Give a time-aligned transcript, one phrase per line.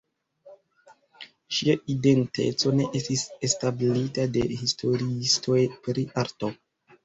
[1.57, 6.55] Ŝia identeco ne estis establita de historiistoj pri arto.